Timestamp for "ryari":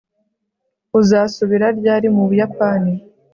1.79-2.07